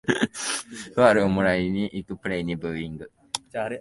[0.03, 3.11] ファールをもらいにいくプレイにブーイング